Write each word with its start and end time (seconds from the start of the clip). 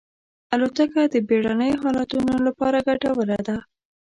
الوتکه 0.53 1.01
د 1.13 1.15
بېړنیو 1.27 1.81
حالتونو 1.83 2.33
لپاره 2.47 2.85
ګټوره 2.87 3.39
ده. 3.47 3.57